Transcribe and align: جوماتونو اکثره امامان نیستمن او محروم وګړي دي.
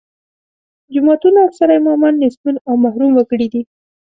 جوماتونو 0.93 1.37
اکثره 1.47 1.73
امامان 1.79 2.13
نیستمن 2.21 2.55
او 2.67 2.73
محروم 2.83 3.11
وګړي 3.15 3.47
دي. 3.53 3.61